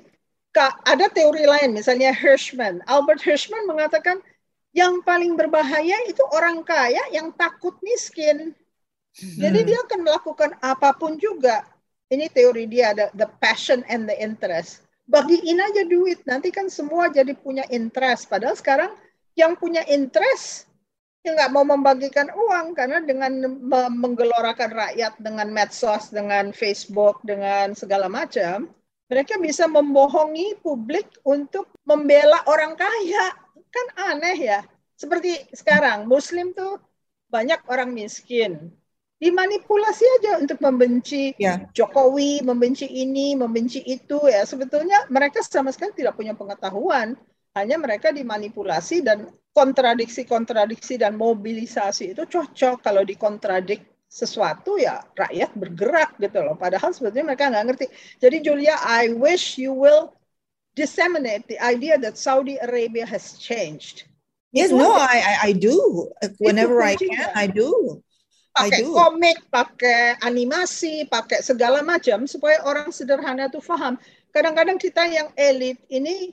ada 0.87 1.11
teori 1.11 1.43
lain, 1.43 1.75
misalnya 1.75 2.15
Hirschman, 2.15 2.79
Albert 2.87 3.19
Hirschman 3.27 3.67
mengatakan 3.67 4.23
yang 4.71 5.03
paling 5.03 5.35
berbahaya 5.35 5.99
itu 6.07 6.23
orang 6.31 6.63
kaya 6.63 7.01
yang 7.11 7.35
takut 7.35 7.75
miskin. 7.83 8.55
Jadi 9.15 9.59
hmm. 9.63 9.67
dia 9.67 9.79
akan 9.83 9.99
melakukan 10.03 10.51
apa 10.63 10.95
pun 10.95 11.19
juga 11.19 11.63
ini 12.13 12.29
teori 12.29 12.69
dia 12.69 12.93
ada 12.93 13.09
the 13.17 13.25
passion 13.41 13.81
and 13.89 14.05
the 14.05 14.15
interest. 14.17 14.85
Bagiin 15.05 15.61
aja 15.61 15.85
duit, 15.85 16.25
nanti 16.25 16.49
kan 16.49 16.65
semua 16.69 17.13
jadi 17.13 17.37
punya 17.37 17.65
interest. 17.69 18.25
Padahal 18.25 18.57
sekarang 18.57 18.91
yang 19.37 19.53
punya 19.53 19.85
interest 19.85 20.65
yang 21.25 21.37
nggak 21.37 21.53
mau 21.53 21.65
membagikan 21.65 22.29
uang 22.29 22.77
karena 22.77 23.01
dengan 23.01 23.33
menggelorakan 23.97 24.69
rakyat 24.69 25.17
dengan 25.17 25.49
medsos, 25.49 26.13
dengan 26.13 26.53
Facebook, 26.53 27.21
dengan 27.25 27.73
segala 27.73 28.05
macam, 28.05 28.69
mereka 29.09 29.37
bisa 29.41 29.65
membohongi 29.65 30.61
publik 30.61 31.09
untuk 31.25 31.69
membela 31.85 32.45
orang 32.45 32.77
kaya. 32.77 33.33
Kan 33.73 33.87
aneh 33.97 34.37
ya. 34.37 34.61
Seperti 34.95 35.49
sekarang, 35.53 36.05
Muslim 36.05 36.53
tuh 36.53 36.77
banyak 37.29 37.61
orang 37.67 37.91
miskin 37.91 38.71
dimanipulasi 39.15 40.05
aja 40.19 40.31
untuk 40.43 40.59
membenci 40.59 41.31
ya. 41.39 41.63
Jokowi, 41.71 42.43
membenci 42.43 42.85
ini, 42.87 43.33
membenci 43.33 43.79
itu 43.81 44.19
ya. 44.27 44.43
Sebetulnya 44.43 45.07
mereka 45.07 45.39
sama 45.39 45.71
sekali 45.71 45.95
tidak 45.95 46.19
punya 46.19 46.35
pengetahuan, 46.35 47.15
hanya 47.55 47.79
mereka 47.79 48.11
dimanipulasi 48.11 48.99
dan 48.99 49.31
kontradiksi-kontradiksi 49.55 50.99
dan 50.99 51.15
mobilisasi 51.15 52.11
itu 52.11 52.27
cocok 52.27 52.83
kalau 52.83 53.07
dikontradik 53.07 53.87
sesuatu 54.11 54.75
ya 54.75 54.99
rakyat 55.15 55.55
bergerak 55.55 56.19
gitu 56.19 56.43
loh. 56.43 56.59
Padahal 56.59 56.91
sebetulnya 56.91 57.31
mereka 57.31 57.47
nggak 57.47 57.65
ngerti. 57.71 57.85
Jadi 58.19 58.37
Julia, 58.43 58.75
I 58.83 59.15
wish 59.15 59.55
you 59.55 59.71
will 59.71 60.11
disseminate 60.75 61.47
the 61.47 61.55
idea 61.63 61.95
that 61.95 62.19
Saudi 62.19 62.59
Arabia 62.59 63.07
has 63.07 63.39
changed. 63.39 64.03
Yes, 64.51 64.71
no, 64.71 64.95
I, 64.95 65.19
I 65.19 65.35
I 65.47 65.51
do. 65.51 66.11
Whenever 66.39 66.79
I 66.79 66.95
can, 66.95 67.27
I 67.35 67.47
do 67.47 67.99
pakai 68.55 68.81
komik, 68.87 69.37
pakai 69.51 70.15
animasi, 70.23 71.03
pakai 71.11 71.43
segala 71.43 71.83
macam 71.83 72.23
supaya 72.23 72.63
orang 72.63 72.87
sederhana 72.87 73.51
itu 73.51 73.59
paham. 73.59 73.99
Kadang-kadang 74.31 74.79
kita 74.79 75.03
yang 75.11 75.27
elit 75.35 75.75
ini 75.91 76.31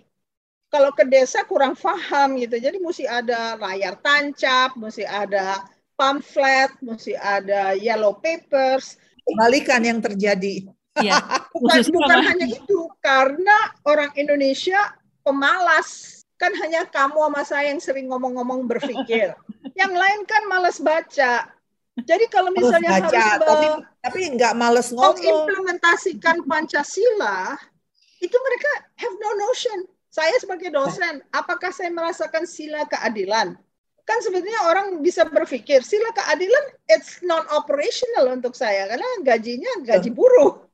kalau 0.70 0.94
ke 0.94 1.02
desa 1.02 1.42
kurang 1.44 1.74
paham 1.74 2.38
gitu. 2.38 2.62
Jadi 2.62 2.78
mesti 2.78 3.04
ada 3.10 3.58
layar 3.58 3.98
tancap, 3.98 4.78
mesti 4.78 5.02
ada 5.02 5.66
pamflet, 5.98 6.70
mesti 6.78 7.18
ada 7.18 7.74
yellow 7.74 8.14
papers. 8.22 8.96
Kebalikan 9.26 9.82
yang 9.82 9.98
terjadi. 9.98 10.70
Ya. 11.00 11.24
bukan 11.56 11.88
bukan 11.88 12.20
hanya 12.20 12.44
itu, 12.52 12.84
karena 13.00 13.72
orang 13.88 14.12
Indonesia 14.12 14.76
pemalas. 15.24 16.20
Kan 16.36 16.52
hanya 16.60 16.84
kamu 16.84 17.16
sama 17.16 17.42
saya 17.48 17.72
yang 17.72 17.80
sering 17.80 18.12
ngomong-ngomong 18.12 18.68
berpikir. 18.68 19.32
yang 19.80 19.96
lain 19.96 20.20
kan 20.28 20.44
malas 20.52 20.76
baca 20.84 21.48
jadi 22.00 22.24
kalau 22.32 22.48
misalnya 22.56 23.04
baca, 23.04 23.04
harus 23.04 23.44
tapi, 23.44 23.66
tapi 24.00 24.20
nggak 24.32 24.54
males 24.56 24.88
ngomong. 24.96 25.12
Mengimplementasikan 25.20 26.40
Pancasila, 26.48 27.52
itu 28.16 28.32
mereka 28.32 28.70
have 28.96 29.16
no 29.20 29.30
notion. 29.36 29.78
Saya 30.12 30.32
sebagai 30.40 30.72
dosen, 30.72 31.20
apakah 31.32 31.68
saya 31.72 31.92
merasakan 31.92 32.48
sila 32.48 32.84
keadilan? 32.88 33.56
Kan 34.08 34.18
sebetulnya 34.24 34.68
orang 34.68 35.00
bisa 35.04 35.24
berpikir 35.28 35.80
sila 35.84 36.12
keadilan 36.12 36.64
it's 36.90 37.20
non 37.24 37.44
operational 37.54 38.28
untuk 38.28 38.52
saya 38.52 38.88
karena 38.88 39.08
gajinya 39.24 39.84
gaji 39.84 40.10
buruh. 40.12 40.64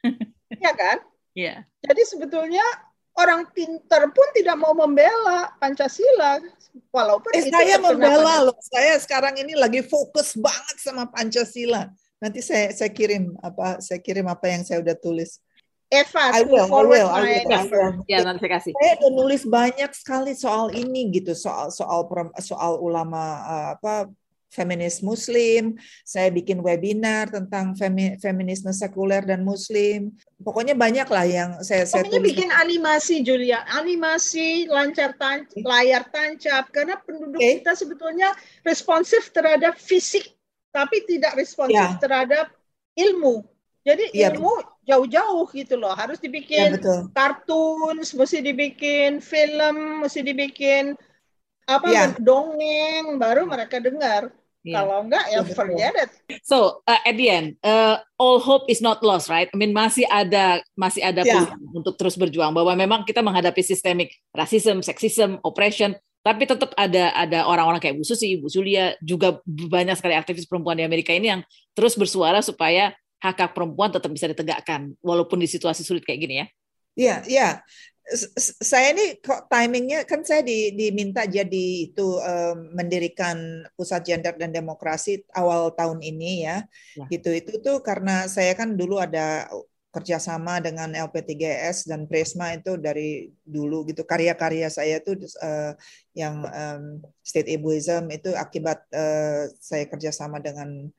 ya 0.64 0.72
kan? 0.76 1.00
Iya. 1.32 1.60
Yeah. 1.64 1.88
Jadi 1.88 2.02
sebetulnya 2.04 2.64
orang 3.16 3.48
pinter 3.50 4.02
pun 4.12 4.28
tidak 4.36 4.56
mau 4.60 4.76
membela 4.76 5.52
Pancasila 5.56 6.40
walaupun 6.92 7.32
eh, 7.32 7.48
saya 7.48 7.80
membela 7.80 8.44
loh 8.44 8.56
saya 8.60 9.00
sekarang 9.00 9.40
ini 9.40 9.56
lagi 9.56 9.80
fokus 9.80 10.36
banget 10.36 10.76
sama 10.78 11.08
Pancasila 11.08 11.88
nanti 12.20 12.40
saya 12.44 12.72
saya 12.72 12.92
kirim 12.92 13.36
apa 13.40 13.80
saya 13.80 14.00
kirim 14.00 14.28
apa 14.28 14.46
yang 14.48 14.62
saya 14.64 14.80
udah 14.84 14.96
tulis 14.96 15.40
Eva, 15.86 16.34
I 16.34 16.42
will, 16.42 16.66
I 16.66 16.82
will, 16.82 17.06
I 17.06 17.22
will, 17.22 17.46
I 17.46 17.62
will. 17.70 18.02
Ya, 18.10 18.18
nanti 18.26 18.42
saya 18.42 18.58
kasih. 18.58 18.74
Saya 18.74 18.98
udah 18.98 19.10
nulis 19.22 19.46
banyak 19.46 19.90
sekali 19.94 20.34
soal 20.34 20.74
ini 20.74 21.14
gitu, 21.14 21.30
soal 21.30 21.70
soal 21.70 22.02
soal 22.42 22.82
ulama 22.82 23.22
uh, 23.46 23.68
apa 23.78 24.10
feminis 24.56 25.04
muslim, 25.04 25.76
saya 26.00 26.32
bikin 26.32 26.64
webinar 26.64 27.28
tentang 27.28 27.76
femi, 27.76 28.16
feminisme 28.16 28.72
sekuler 28.72 29.20
dan 29.28 29.44
muslim. 29.44 30.16
Pokoknya 30.40 30.72
banyak 30.72 31.04
lah 31.04 31.26
yang 31.28 31.50
saya 31.60 31.84
saya 31.84 32.08
tulis. 32.08 32.32
bikin 32.32 32.48
animasi 32.48 33.20
Julia, 33.20 33.60
animasi 33.76 34.64
lancar 34.72 35.12
tan 35.20 35.44
layar 35.60 36.08
tancap 36.08 36.72
karena 36.72 36.96
penduduk 37.04 37.36
okay. 37.36 37.60
kita 37.60 37.76
sebetulnya 37.76 38.32
responsif 38.64 39.28
terhadap 39.36 39.76
fisik 39.76 40.32
tapi 40.72 41.04
tidak 41.04 41.36
responsif 41.36 41.76
yeah. 41.76 42.00
terhadap 42.00 42.52
ilmu. 42.96 43.44
Jadi 43.86 44.10
ya, 44.12 44.34
ilmu 44.34 44.50
jauh-jauh 44.82 45.46
gitu 45.54 45.78
loh, 45.78 45.94
harus 45.94 46.18
dibikin 46.18 46.74
ya, 46.74 47.06
kartun, 47.14 48.02
mesti 48.02 48.38
dibikin 48.42 49.22
film, 49.22 50.02
mesti 50.02 50.26
dibikin 50.26 50.98
apa 51.66 51.86
Yeah. 51.90 52.14
dongeng 52.18 53.18
baru 53.18 53.46
mereka 53.46 53.82
dengar. 53.82 54.30
Yeah. 54.66 54.82
Kalau 54.82 55.06
enggak 55.06 55.24
ya 55.30 55.46
Betul. 55.46 55.54
forget 55.54 55.94
it. 55.94 56.10
So 56.42 56.82
uh, 56.90 56.98
at 57.06 57.14
the 57.14 57.30
end, 57.30 57.54
uh, 57.62 58.02
all 58.18 58.42
hope 58.42 58.66
is 58.66 58.82
not 58.82 58.98
lost, 59.06 59.30
right? 59.30 59.46
I 59.46 59.54
mean 59.54 59.70
masih 59.70 60.02
ada 60.10 60.58
masih 60.74 61.06
ada 61.06 61.22
Yeah. 61.22 61.46
peluang 61.46 61.86
untuk 61.86 61.94
terus 61.94 62.18
berjuang 62.18 62.50
bahwa 62.50 62.74
memang 62.74 63.06
kita 63.06 63.22
menghadapi 63.22 63.62
sistemik 63.62 64.10
rasisme, 64.34 64.82
seksisme, 64.82 65.38
oppression, 65.46 65.94
tapi 66.26 66.50
tetap 66.50 66.74
ada 66.74 67.14
ada 67.14 67.46
orang-orang 67.46 67.78
kayak 67.78 67.94
Bu 67.94 68.02
Susi, 68.02 68.34
Bu 68.42 68.50
Julia, 68.50 68.98
juga 68.98 69.38
banyak 69.46 69.94
sekali 69.94 70.18
aktivis 70.18 70.50
perempuan 70.50 70.74
di 70.74 70.82
Amerika 70.82 71.14
ini 71.14 71.30
yang 71.30 71.46
terus 71.70 71.94
bersuara 71.94 72.42
supaya 72.42 72.90
hak 73.22 73.38
hak 73.38 73.52
perempuan 73.54 73.94
tetap 73.94 74.10
bisa 74.10 74.26
ditegakkan 74.26 74.98
walaupun 74.98 75.38
di 75.38 75.46
situasi 75.46 75.86
sulit 75.86 76.02
kayak 76.02 76.20
gini 76.26 76.34
ya. 76.42 76.46
Iya, 76.96 77.16
iya. 77.30 77.48
S- 77.54 77.62
s- 77.62 77.95
Saya 78.62 78.94
ini 78.94 79.18
kok 79.18 79.50
timingnya 79.50 80.06
kan 80.06 80.22
saya 80.22 80.46
di- 80.46 80.70
diminta 80.78 81.26
jadi 81.26 81.90
itu 81.90 82.22
em, 82.22 82.70
mendirikan 82.78 83.66
pusat 83.74 84.06
gender 84.06 84.38
dan 84.38 84.54
demokrasi 84.54 85.26
awal 85.34 85.74
tahun 85.74 85.98
ini 86.02 86.46
ya. 86.46 86.62
Ya. 86.94 87.06
Gitu 87.10 87.34
itu 87.34 87.52
tuh 87.58 87.82
karena 87.82 88.30
saya 88.30 88.54
kan 88.54 88.78
dulu 88.78 89.02
ada 89.02 89.50
kerjasama 89.90 90.60
dengan 90.60 90.92
LP3S 90.92 91.88
dan 91.88 92.04
Prisma 92.04 92.52
itu 92.52 92.76
dari 92.76 93.32
dulu 93.42 93.88
gitu 93.88 94.04
karya-karya 94.04 94.68
saya 94.68 95.00
tuh 95.00 95.16
eh, 95.24 95.72
yang 96.14 96.44
em, 96.46 97.00
state 97.24 97.48
ableism 97.56 98.06
itu 98.12 98.30
akibat 98.36 98.86
eh, 98.92 99.48
saya 99.56 99.88
kerjasama 99.88 100.38
dengan 100.38 100.92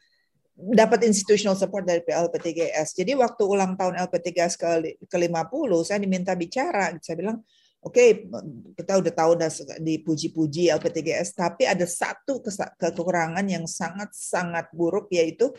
dapat 0.58 1.06
institutional 1.06 1.54
support 1.54 1.86
dari 1.86 2.02
LP3S. 2.02 2.98
Jadi 2.98 3.14
waktu 3.14 3.44
ulang 3.46 3.78
tahun 3.78 4.02
LP3S 4.10 4.58
ke 4.58 4.98
ke-50 5.06 5.70
saya 5.86 6.02
diminta 6.02 6.34
bicara. 6.34 6.90
Saya 6.98 7.16
bilang, 7.22 7.46
"Oke, 7.78 8.26
kita 8.74 8.98
udah 8.98 9.14
tahu 9.14 9.30
udah 9.38 9.50
dipuji-puji 9.78 10.74
LP3S, 10.74 11.38
tapi 11.38 11.70
ada 11.70 11.86
satu 11.86 12.42
kekurangan 12.82 13.46
yang 13.46 13.70
sangat-sangat 13.70 14.74
buruk 14.74 15.14
yaitu 15.14 15.54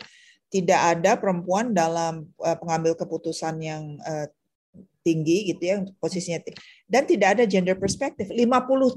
tidak 0.51 0.99
ada 0.99 1.15
perempuan 1.15 1.71
dalam 1.71 2.27
eh, 2.43 2.57
pengambil 2.59 2.99
keputusan 2.99 3.55
yang 3.63 3.95
eh, 4.03 4.27
tinggi 4.99 5.55
gitu 5.55 5.63
ya 5.63 5.75
posisinya 5.97 6.43
tinggi. 6.43 6.59
dan 6.85 7.07
tidak 7.07 7.39
ada 7.39 7.43
gender 7.47 7.73
perspektif 7.79 8.29
50 8.29 8.45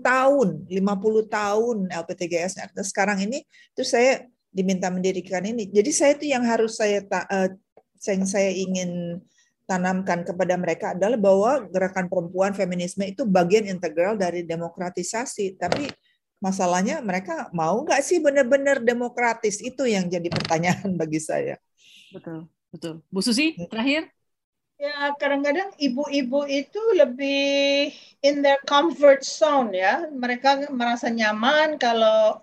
tahun 0.02 0.48
50 0.68 1.30
tahun 1.30 1.76
LP3S 1.88 2.52
Nah, 2.58 2.68
sekarang 2.84 3.22
ini 3.24 3.46
terus 3.72 3.94
saya 3.94 4.26
diminta 4.52 4.92
mendirikan 4.92 5.42
ini. 5.48 5.66
Jadi 5.72 5.90
saya 5.90 6.12
itu 6.14 6.28
yang 6.28 6.44
harus 6.44 6.76
saya 6.76 7.00
ta- 7.02 7.26
eh, 7.32 7.56
yang 8.12 8.28
saya 8.28 8.52
ingin 8.52 9.18
tanamkan 9.64 10.22
kepada 10.28 10.54
mereka 10.60 10.92
adalah 10.92 11.16
bahwa 11.16 11.64
gerakan 11.72 12.06
perempuan 12.12 12.52
feminisme 12.52 13.02
itu 13.08 13.24
bagian 13.24 13.64
integral 13.64 14.20
dari 14.20 14.44
demokratisasi. 14.44 15.56
Tapi 15.56 15.88
masalahnya 16.44 17.00
mereka 17.00 17.48
mau 17.56 17.80
nggak 17.80 18.02
sih 18.04 18.20
benar-benar 18.20 18.84
demokratis? 18.84 19.64
Itu 19.64 19.88
yang 19.88 20.12
jadi 20.12 20.28
pertanyaan 20.28 20.92
bagi 21.00 21.18
saya. 21.18 21.56
Betul, 22.12 22.52
betul. 22.68 23.00
Bu 23.08 23.24
Susi, 23.24 23.56
terakhir? 23.72 24.12
Ya, 24.82 25.14
kadang-kadang 25.14 25.78
ibu-ibu 25.78 26.42
itu 26.50 26.82
lebih 26.98 27.94
in 28.18 28.42
their 28.42 28.58
comfort 28.66 29.22
zone 29.22 29.70
ya. 29.78 30.10
Mereka 30.10 30.74
merasa 30.74 31.06
nyaman 31.06 31.78
kalau 31.78 32.42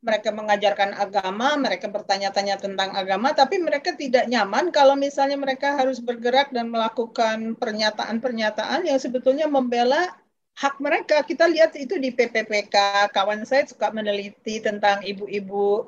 mereka 0.00 0.32
mengajarkan 0.32 0.96
agama, 0.96 1.60
mereka 1.60 1.92
bertanya-tanya 1.92 2.56
tentang 2.56 2.96
agama, 2.96 3.36
tapi 3.36 3.60
mereka 3.60 3.92
tidak 3.92 4.24
nyaman 4.32 4.72
kalau 4.72 4.96
misalnya 4.96 5.36
mereka 5.36 5.76
harus 5.76 6.00
bergerak 6.00 6.48
dan 6.56 6.72
melakukan 6.72 7.52
pernyataan-pernyataan 7.60 8.88
yang 8.88 8.96
sebetulnya 8.96 9.44
membela 9.44 10.08
hak 10.56 10.80
mereka. 10.80 11.20
Kita 11.20 11.44
lihat 11.44 11.76
itu 11.76 12.00
di 12.00 12.16
PPPK, 12.16 13.08
kawan 13.12 13.44
saya 13.44 13.68
suka 13.68 13.92
meneliti 13.92 14.64
tentang 14.64 15.04
ibu-ibu 15.04 15.84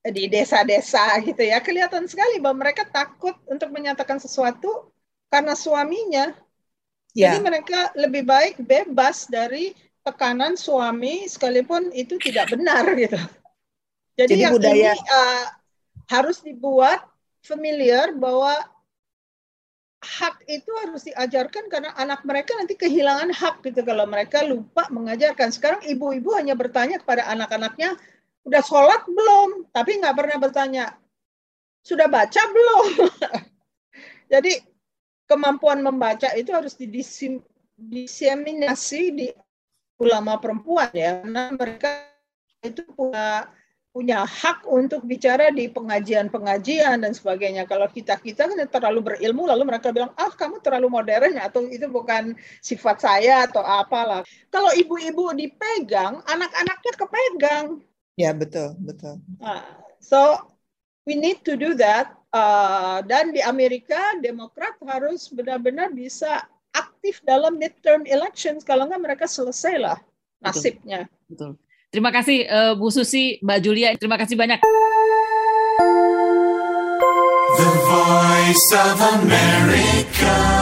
di 0.00 0.32
desa-desa 0.32 1.20
gitu 1.20 1.44
ya. 1.44 1.60
Kelihatan 1.60 2.08
sekali 2.08 2.40
bahwa 2.40 2.64
mereka 2.64 2.88
takut 2.88 3.36
untuk 3.44 3.68
menyatakan 3.68 4.16
sesuatu 4.16 4.88
karena 5.28 5.52
suaminya. 5.52 6.32
Ya, 7.12 7.36
Jadi 7.36 7.44
mereka 7.44 7.92
lebih 8.00 8.24
baik 8.24 8.64
bebas 8.64 9.28
dari 9.28 9.76
tekanan 10.00 10.56
suami 10.56 11.28
sekalipun 11.28 11.92
itu 11.92 12.16
tidak 12.16 12.56
benar 12.56 12.88
gitu. 12.96 13.20
Jadi, 14.12 14.36
Jadi 14.36 14.42
yang 14.44 14.52
budaya- 14.54 14.92
ini 14.92 15.08
uh, 15.08 15.44
harus 16.12 16.44
dibuat 16.44 17.00
familiar 17.40 18.12
bahwa 18.12 18.54
hak 20.02 20.42
itu 20.50 20.68
harus 20.82 21.06
diajarkan 21.06 21.70
karena 21.70 21.94
anak 21.94 22.26
mereka 22.26 22.58
nanti 22.58 22.74
kehilangan 22.74 23.30
hak 23.30 23.62
gitu 23.62 23.86
kalau 23.86 24.04
mereka 24.04 24.42
lupa 24.42 24.90
mengajarkan. 24.90 25.54
Sekarang 25.54 25.80
ibu-ibu 25.86 26.34
hanya 26.34 26.58
bertanya 26.58 26.98
kepada 26.98 27.30
anak-anaknya, 27.30 27.94
udah 28.42 28.62
sholat 28.66 29.06
belum? 29.06 29.70
Tapi 29.70 30.02
nggak 30.02 30.16
pernah 30.18 30.36
bertanya, 30.42 30.84
sudah 31.86 32.10
baca 32.10 32.42
belum? 32.50 32.86
Jadi 34.32 34.58
kemampuan 35.30 35.80
membaca 35.80 36.34
itu 36.34 36.50
harus 36.50 36.74
didisim- 36.74 37.46
diseminasi 37.78 39.02
di 39.14 39.26
ulama 40.02 40.36
perempuan 40.42 40.90
ya, 40.92 41.22
karena 41.22 41.54
mereka 41.54 42.10
itu 42.62 42.82
punya 42.90 43.46
punya 43.92 44.24
hak 44.24 44.64
untuk 44.64 45.04
bicara 45.04 45.52
di 45.52 45.68
pengajian-pengajian 45.68 47.04
dan 47.04 47.12
sebagainya. 47.12 47.68
Kalau 47.68 47.84
kita 47.92 48.16
kita 48.16 48.48
kan 48.48 48.56
terlalu 48.72 49.12
berilmu, 49.12 49.44
lalu 49.44 49.68
mereka 49.68 49.92
bilang, 49.92 50.10
ah 50.16 50.32
kamu 50.32 50.64
terlalu 50.64 50.88
modern 50.88 51.36
atau 51.36 51.68
itu 51.68 51.84
bukan 51.92 52.32
sifat 52.64 53.04
saya 53.04 53.44
atau 53.44 53.60
apalah. 53.60 54.24
Kalau 54.48 54.72
ibu-ibu 54.72 55.36
dipegang, 55.36 56.24
anak-anaknya 56.24 56.92
kepegang. 56.96 57.66
ya 58.16 58.32
betul, 58.32 58.76
betul. 58.80 59.20
Nah, 59.40 59.64
so 60.00 60.40
we 61.04 61.12
need 61.12 61.44
to 61.44 61.60
do 61.60 61.76
that. 61.76 62.16
Uh, 62.32 63.04
dan 63.04 63.28
di 63.36 63.44
Amerika, 63.44 64.16
Demokrat 64.24 64.80
harus 64.88 65.28
benar-benar 65.28 65.92
bisa 65.92 66.48
aktif 66.72 67.20
dalam 67.28 67.60
midterm 67.60 68.08
elections. 68.08 68.64
Kalau 68.64 68.88
nggak 68.88 69.04
mereka 69.04 69.24
selesai 69.28 69.76
lah 69.76 70.00
nasibnya. 70.40 71.04
Betul. 71.28 71.60
Terima 71.92 72.08
kasih 72.08 72.48
eh, 72.48 72.72
Bu 72.80 72.88
Susi, 72.88 73.36
Mbak 73.44 73.58
Julia. 73.60 73.92
Terima 74.00 74.16
kasih 74.16 74.32
banyak. 74.32 74.64
The 77.60 77.68
voice 77.84 78.68
of 78.80 78.96
America. 79.20 80.61